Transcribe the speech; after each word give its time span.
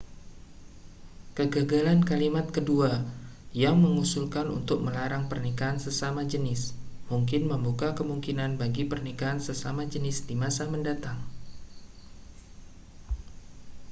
kegagalan 1.37 1.99
kalimat 2.09 2.47
kedua 2.55 2.91
yang 3.63 3.75
mengusulkan 3.83 4.47
untuk 4.57 4.79
melarang 4.85 5.25
pernikahan 5.31 5.77
sesama 5.85 6.21
jenis 6.33 6.61
mungkin 7.11 7.41
membuka 7.51 7.87
kemungkinan 7.99 8.51
bagi 8.61 8.81
pernikahan 8.91 9.37
sesama 9.47 9.81
jenis 9.93 10.17
di 10.27 10.33
masa 10.43 10.63
mendatang 10.73 11.19